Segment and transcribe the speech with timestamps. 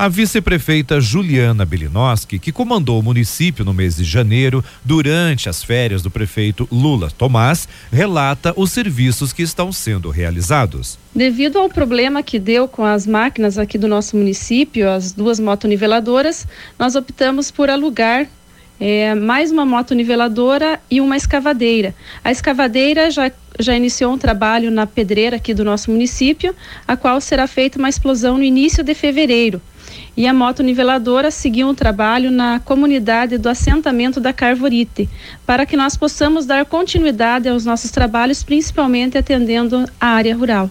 [0.00, 6.00] A vice-prefeita Juliana Belinoski, que comandou o município no mês de janeiro, durante as férias
[6.00, 10.98] do prefeito Lula Tomás, relata os serviços que estão sendo realizados.
[11.14, 16.46] Devido ao problema que deu com as máquinas aqui do nosso município, as duas motoniveladoras,
[16.78, 18.26] nós optamos por alugar
[18.80, 21.94] é, mais uma motoniveladora e uma escavadeira.
[22.24, 26.56] A escavadeira já, já iniciou um trabalho na pedreira aqui do nosso município,
[26.88, 29.60] a qual será feita uma explosão no início de fevereiro
[30.16, 35.08] e a moto niveladora seguiu um trabalho na comunidade do assentamento da Carvorite,
[35.46, 40.70] para que nós possamos dar continuidade aos nossos trabalhos, principalmente atendendo a área rural.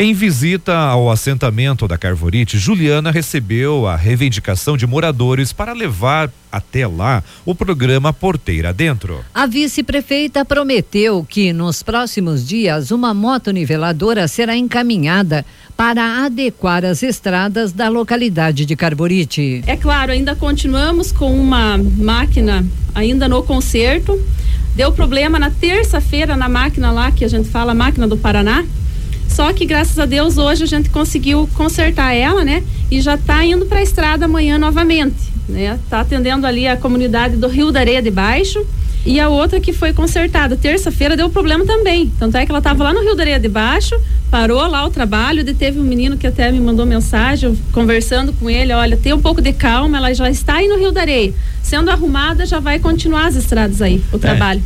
[0.00, 6.86] Em visita ao assentamento da Carvorite, Juliana recebeu a reivindicação de moradores para levar até
[6.86, 9.24] lá o programa Porteira Dentro.
[9.34, 15.44] A vice-prefeita prometeu que nos próximos dias uma moto niveladora será encaminhada
[15.76, 19.64] para adequar as estradas da localidade de Carborite.
[19.66, 22.64] É claro, ainda continuamos com uma máquina
[22.94, 24.16] ainda no conserto.
[24.76, 28.64] Deu problema na terça-feira na máquina lá que a gente fala, máquina do Paraná
[29.38, 32.60] só que graças a Deus hoje a gente conseguiu consertar ela, né?
[32.90, 35.14] E já está indo para a estrada amanhã novamente,
[35.48, 35.78] né?
[35.88, 38.66] Tá atendendo ali a comunidade do Rio da Areia de Baixo.
[39.06, 42.10] E a outra que foi consertada terça-feira deu problema também.
[42.18, 43.94] Tanto é que ela estava lá no Rio da Areia de Baixo,
[44.28, 48.50] parou lá o trabalho, e teve um menino que até me mandou mensagem, conversando com
[48.50, 51.32] ele, olha, tem um pouco de calma, ela já está aí no Rio da Areia.
[51.62, 54.18] Sendo arrumada, já vai continuar as estradas aí, o é.
[54.18, 54.60] trabalho.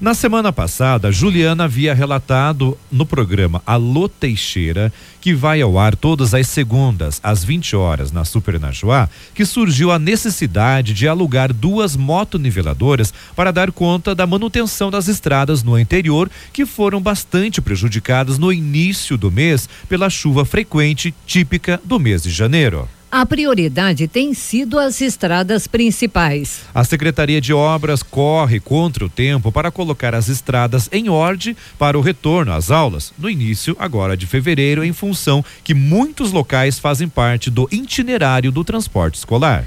[0.00, 6.34] Na semana passada, Juliana havia relatado no programa Alô Teixeira, que vai ao ar todas
[6.34, 11.96] as segundas, às 20 horas, na Super Najuá, que surgiu a necessidade de alugar duas
[11.96, 18.52] motoniveladoras para dar conta da manutenção das estradas no interior, que foram bastante prejudicadas no
[18.52, 22.88] início do mês pela chuva frequente típica do mês de janeiro.
[23.16, 26.62] A prioridade tem sido as estradas principais.
[26.74, 31.96] A Secretaria de Obras corre contra o tempo para colocar as estradas em ordem para
[31.96, 37.08] o retorno às aulas, no início agora de fevereiro, em função que muitos locais fazem
[37.08, 39.64] parte do itinerário do transporte escolar.